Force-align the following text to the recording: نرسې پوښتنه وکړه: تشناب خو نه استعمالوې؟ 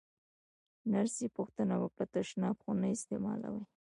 نرسې 0.91 1.25
پوښتنه 1.37 1.75
وکړه: 1.79 2.05
تشناب 2.13 2.55
خو 2.63 2.69
نه 2.81 2.87
استعمالوې؟ 2.95 3.63